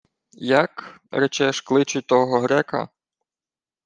[0.63, 2.89] —Як, речеш, кличуть того грека?